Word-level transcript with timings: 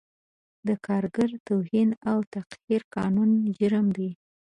د 0.67 0.69
کارګر 0.85 1.29
توهین 1.47 1.89
او 2.11 2.17
تحقیر 2.33 2.81
قانوني 2.95 3.41
جرم 3.57 3.87
دی 3.97 4.09